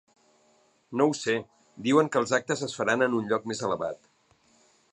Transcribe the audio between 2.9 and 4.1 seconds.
en un lloc més elevat.